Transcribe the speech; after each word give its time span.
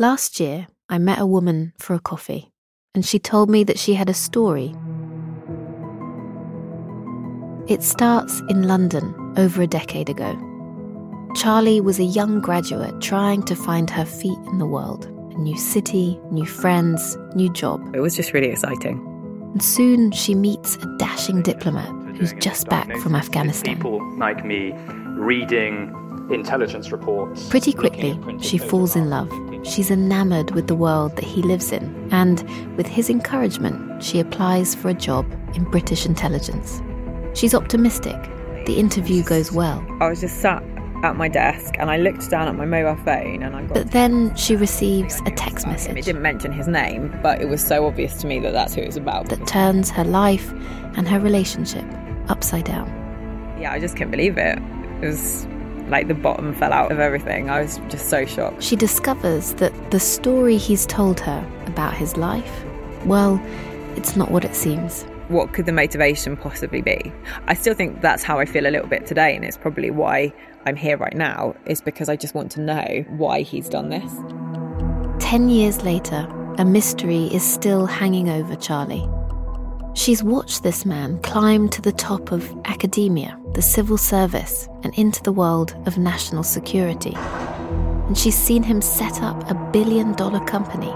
Last 0.00 0.38
year, 0.38 0.68
I 0.88 0.98
met 0.98 1.18
a 1.18 1.26
woman 1.26 1.72
for 1.76 1.92
a 1.92 1.98
coffee, 1.98 2.52
and 2.94 3.04
she 3.04 3.18
told 3.18 3.50
me 3.50 3.64
that 3.64 3.80
she 3.80 3.94
had 3.94 4.08
a 4.08 4.14
story. 4.14 4.72
It 7.66 7.82
starts 7.82 8.40
in 8.48 8.68
London 8.68 9.12
over 9.36 9.60
a 9.60 9.66
decade 9.66 10.08
ago. 10.08 10.38
Charlie 11.34 11.80
was 11.80 11.98
a 11.98 12.04
young 12.04 12.40
graduate 12.40 13.00
trying 13.00 13.42
to 13.46 13.56
find 13.56 13.90
her 13.90 14.04
feet 14.04 14.38
in 14.46 14.58
the 14.58 14.66
world 14.66 15.06
a 15.06 15.38
new 15.40 15.58
city, 15.58 16.16
new 16.30 16.46
friends, 16.46 17.18
new 17.34 17.52
job. 17.52 17.80
It 17.92 17.98
was 17.98 18.14
just 18.14 18.32
really 18.32 18.50
exciting. 18.50 18.98
And 19.52 19.60
soon 19.60 20.12
she 20.12 20.36
meets 20.36 20.76
a 20.76 20.96
dashing 20.98 21.42
diplomat 21.42 21.90
who's 22.16 22.34
just 22.34 22.68
back 22.68 22.88
from 22.98 23.16
Afghanistan. 23.16 23.74
People 23.74 24.00
like 24.16 24.44
me 24.44 24.72
reading 25.16 25.92
intelligence 26.30 26.92
reports. 26.92 27.48
Pretty 27.48 27.72
quickly, 27.72 28.16
she 28.40 28.58
falls 28.58 28.94
in 28.94 29.10
love. 29.10 29.28
She's 29.64 29.90
enamored 29.90 30.52
with 30.52 30.66
the 30.66 30.74
world 30.74 31.16
that 31.16 31.24
he 31.24 31.42
lives 31.42 31.72
in, 31.72 32.08
and 32.10 32.42
with 32.76 32.86
his 32.86 33.10
encouragement, 33.10 34.02
she 34.02 34.20
applies 34.20 34.74
for 34.74 34.88
a 34.88 34.94
job 34.94 35.26
in 35.54 35.64
British 35.64 36.06
intelligence. 36.06 36.80
She's 37.34 37.54
optimistic. 37.54 38.16
The 38.66 38.78
interview 38.78 39.22
goes 39.22 39.52
well. 39.52 39.84
I 40.00 40.08
was 40.08 40.20
just 40.20 40.40
sat 40.40 40.62
at 41.04 41.16
my 41.16 41.28
desk 41.28 41.74
and 41.78 41.90
I 41.90 41.96
looked 41.96 42.28
down 42.28 42.48
at 42.48 42.56
my 42.56 42.64
mobile 42.64 43.00
phone 43.04 43.42
and 43.42 43.54
I 43.54 43.62
got. 43.62 43.74
But 43.74 43.90
then 43.92 44.34
she 44.34 44.56
receives 44.56 45.20
a 45.26 45.30
text 45.30 45.66
message. 45.66 45.96
It 45.96 46.04
didn't 46.04 46.22
mention 46.22 46.50
his 46.50 46.66
name, 46.66 47.16
but 47.22 47.40
it 47.40 47.48
was 47.48 47.64
so 47.64 47.86
obvious 47.86 48.20
to 48.22 48.26
me 48.26 48.40
that 48.40 48.52
that's 48.52 48.74
who 48.74 48.80
it 48.80 48.86
was 48.86 48.96
about. 48.96 49.28
that 49.28 49.46
turns 49.46 49.90
her 49.90 50.04
life 50.04 50.50
and 50.96 51.06
her 51.08 51.20
relationship 51.20 51.84
upside 52.28 52.64
down. 52.64 52.88
Yeah, 53.60 53.72
I 53.72 53.78
just 53.78 53.96
couldn't 53.96 54.10
believe 54.10 54.38
it. 54.38 54.58
It 55.02 55.06
was 55.06 55.46
like 55.88 56.08
the 56.08 56.14
bottom 56.14 56.54
fell 56.54 56.72
out 56.72 56.92
of 56.92 56.98
everything. 57.00 57.50
I 57.50 57.60
was 57.62 57.78
just 57.88 58.08
so 58.08 58.24
shocked. 58.24 58.62
She 58.62 58.76
discovers 58.76 59.54
that 59.54 59.90
the 59.90 60.00
story 60.00 60.56
he's 60.56 60.86
told 60.86 61.20
her 61.20 61.46
about 61.66 61.94
his 61.94 62.16
life, 62.16 62.64
well, 63.04 63.40
it's 63.96 64.16
not 64.16 64.30
what 64.30 64.44
it 64.44 64.54
seems. 64.54 65.04
What 65.28 65.52
could 65.52 65.66
the 65.66 65.72
motivation 65.72 66.36
possibly 66.36 66.80
be? 66.80 67.12
I 67.46 67.54
still 67.54 67.74
think 67.74 68.00
that's 68.00 68.22
how 68.22 68.38
I 68.38 68.44
feel 68.44 68.66
a 68.66 68.70
little 68.70 68.88
bit 68.88 69.06
today, 69.06 69.36
and 69.36 69.44
it's 69.44 69.58
probably 69.58 69.90
why 69.90 70.32
I'm 70.64 70.76
here 70.76 70.96
right 70.96 71.16
now, 71.16 71.54
is 71.66 71.80
because 71.80 72.08
I 72.08 72.16
just 72.16 72.34
want 72.34 72.50
to 72.52 72.60
know 72.60 73.04
why 73.08 73.42
he's 73.42 73.68
done 73.68 73.90
this. 73.90 74.10
Ten 75.22 75.48
years 75.48 75.82
later, 75.82 76.26
a 76.58 76.64
mystery 76.64 77.26
is 77.26 77.42
still 77.42 77.86
hanging 77.86 78.30
over 78.30 78.56
Charlie. 78.56 79.06
She's 79.98 80.22
watched 80.22 80.62
this 80.62 80.86
man 80.86 81.20
climb 81.22 81.68
to 81.70 81.82
the 81.82 81.90
top 81.90 82.30
of 82.30 82.56
academia, 82.66 83.36
the 83.54 83.60
civil 83.60 83.98
service, 83.98 84.68
and 84.84 84.94
into 84.94 85.20
the 85.24 85.32
world 85.32 85.74
of 85.86 85.98
national 85.98 86.44
security. 86.44 87.14
And 87.16 88.16
she's 88.16 88.36
seen 88.36 88.62
him 88.62 88.80
set 88.80 89.20
up 89.20 89.50
a 89.50 89.54
billion 89.72 90.12
dollar 90.12 90.38
company, 90.44 90.92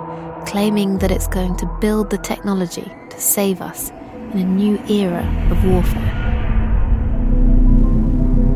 claiming 0.47 0.98
that 0.98 1.11
it's 1.11 1.27
going 1.27 1.56
to 1.56 1.67
build 1.80 2.11
the 2.11 2.19
technology 2.19 2.89
to 3.11 3.20
save 3.20 3.61
us 3.61 3.91
in 4.34 4.39
a 4.39 4.45
new 4.45 4.78
era 4.89 5.27
of 5.50 5.64
warfare. 5.64 6.14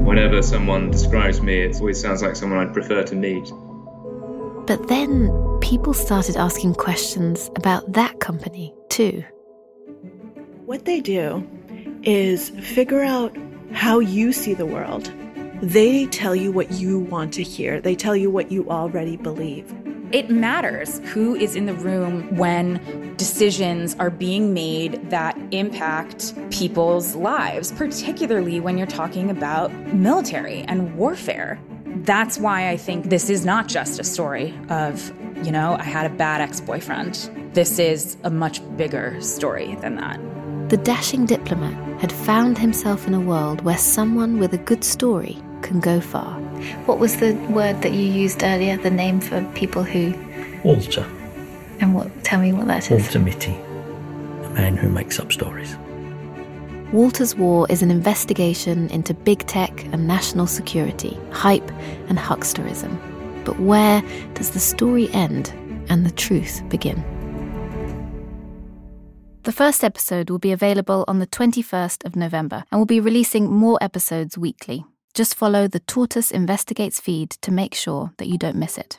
Whenever 0.04 0.42
someone 0.42 0.92
describes 0.92 1.42
me, 1.42 1.62
it 1.62 1.80
always 1.80 2.00
sounds 2.00 2.22
like 2.22 2.36
someone 2.36 2.60
I'd 2.60 2.72
prefer 2.72 3.02
to 3.02 3.16
meet. 3.16 3.50
But 4.68 4.86
then 4.86 5.28
people 5.60 5.92
started 5.92 6.36
asking 6.36 6.76
questions 6.76 7.50
about 7.56 7.94
that 7.94 8.20
company, 8.20 8.72
too. 8.90 9.24
What 10.66 10.84
they 10.84 11.00
do 11.00 11.48
is 12.02 12.50
figure 12.50 13.04
out 13.04 13.36
how 13.70 14.00
you 14.00 14.32
see 14.32 14.52
the 14.52 14.66
world. 14.66 15.12
They 15.62 16.06
tell 16.06 16.34
you 16.34 16.50
what 16.50 16.72
you 16.72 16.98
want 16.98 17.32
to 17.34 17.44
hear, 17.44 17.80
they 17.80 17.94
tell 17.94 18.16
you 18.16 18.32
what 18.32 18.50
you 18.50 18.68
already 18.68 19.16
believe. 19.16 19.72
It 20.10 20.28
matters 20.28 20.98
who 21.04 21.36
is 21.36 21.54
in 21.54 21.66
the 21.66 21.74
room 21.74 22.36
when 22.36 23.14
decisions 23.16 23.94
are 24.00 24.10
being 24.10 24.54
made 24.54 25.08
that 25.08 25.38
impact 25.52 26.34
people's 26.50 27.14
lives, 27.14 27.70
particularly 27.70 28.58
when 28.58 28.76
you're 28.76 28.88
talking 28.88 29.30
about 29.30 29.72
military 29.94 30.62
and 30.62 30.96
warfare. 30.96 31.60
That's 32.02 32.38
why 32.38 32.70
I 32.70 32.76
think 32.76 33.08
this 33.08 33.30
is 33.30 33.44
not 33.44 33.68
just 33.68 34.00
a 34.00 34.04
story 34.04 34.52
of, 34.68 35.12
you 35.44 35.52
know, 35.52 35.76
I 35.78 35.84
had 35.84 36.10
a 36.10 36.14
bad 36.16 36.40
ex 36.40 36.60
boyfriend. 36.60 37.30
This 37.52 37.78
is 37.78 38.16
a 38.24 38.30
much 38.30 38.60
bigger 38.76 39.20
story 39.20 39.76
than 39.76 39.94
that. 39.94 40.18
The 40.68 40.76
dashing 40.76 41.26
diplomat 41.26 42.00
had 42.00 42.10
found 42.10 42.58
himself 42.58 43.06
in 43.06 43.14
a 43.14 43.20
world 43.20 43.60
where 43.60 43.78
someone 43.78 44.40
with 44.40 44.52
a 44.52 44.58
good 44.58 44.82
story 44.82 45.38
can 45.62 45.78
go 45.78 46.00
far. 46.00 46.40
What 46.86 46.98
was 46.98 47.18
the 47.18 47.34
word 47.50 47.82
that 47.82 47.92
you 47.92 48.02
used 48.02 48.42
earlier, 48.42 48.76
the 48.76 48.90
name 48.90 49.20
for 49.20 49.44
people 49.54 49.84
who. 49.84 50.12
Walter. 50.64 51.06
And 51.78 51.94
what? 51.94 52.10
Tell 52.24 52.40
me 52.40 52.52
what 52.52 52.66
that 52.66 52.90
is. 52.90 53.04
Walter 53.04 53.20
Mitty. 53.20 53.52
A 53.52 54.50
man 54.50 54.76
who 54.76 54.88
makes 54.88 55.20
up 55.20 55.30
stories. 55.30 55.76
Walter's 56.92 57.36
War 57.36 57.68
is 57.70 57.80
an 57.82 57.92
investigation 57.92 58.88
into 58.90 59.14
big 59.14 59.46
tech 59.46 59.84
and 59.92 60.08
national 60.08 60.48
security, 60.48 61.16
hype 61.30 61.70
and 62.08 62.18
hucksterism. 62.18 62.98
But 63.44 63.60
where 63.60 64.02
does 64.34 64.50
the 64.50 64.58
story 64.58 65.08
end 65.12 65.52
and 65.88 66.04
the 66.04 66.10
truth 66.10 66.60
begin? 66.68 67.04
The 69.46 69.52
first 69.52 69.84
episode 69.84 70.28
will 70.28 70.40
be 70.40 70.50
available 70.50 71.04
on 71.06 71.20
the 71.20 71.26
21st 71.28 72.04
of 72.04 72.16
November 72.16 72.64
and 72.72 72.80
we'll 72.80 72.84
be 72.84 72.98
releasing 72.98 73.48
more 73.48 73.78
episodes 73.80 74.36
weekly. 74.36 74.84
Just 75.14 75.36
follow 75.36 75.68
the 75.68 75.78
Tortoise 75.78 76.32
Investigates 76.32 76.98
feed 76.98 77.30
to 77.42 77.52
make 77.52 77.72
sure 77.72 78.10
that 78.16 78.26
you 78.26 78.38
don't 78.38 78.56
miss 78.56 78.76
it. 78.76 78.98